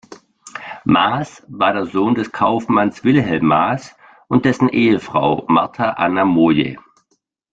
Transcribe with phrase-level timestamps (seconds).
[0.83, 3.95] Maass war der Sohn des Kaufmanns Wilhelm Mass
[4.29, 6.77] und dessen Ehefrau Martha Anna Moje.